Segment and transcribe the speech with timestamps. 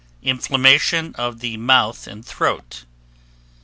[0.23, 2.85] Inflammation of the mouth and throat 8.